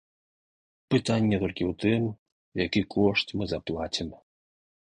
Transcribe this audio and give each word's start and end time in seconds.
Пытанне 0.93 1.35
толькі 1.43 1.63
ў 1.71 1.77
тым, 1.85 2.09
які 2.65 2.81
кошт 2.97 3.27
мы 3.41 3.51
заплацім. 3.55 4.09